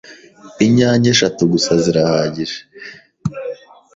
Inyanya 0.65 1.07
eshatu 1.13 1.41
gusa 1.53 1.71
zirahagije 1.83 2.57